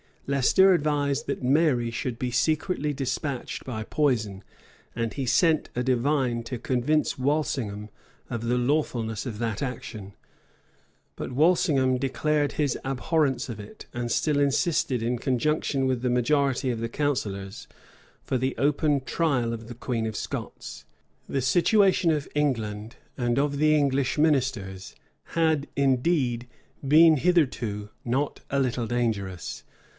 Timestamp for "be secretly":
2.17-2.93